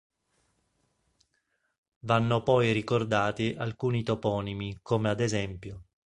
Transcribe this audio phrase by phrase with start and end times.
[1.99, 5.57] Vanno poi ricordati alcuni toponimi come ad es.